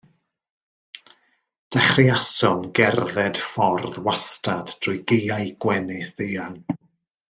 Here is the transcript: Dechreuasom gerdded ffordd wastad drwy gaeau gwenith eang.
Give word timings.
Dechreuasom 1.75 2.65
gerdded 2.81 3.43
ffordd 3.51 4.03
wastad 4.09 4.75
drwy 4.85 5.01
gaeau 5.15 5.57
gwenith 5.67 6.29
eang. 6.31 6.63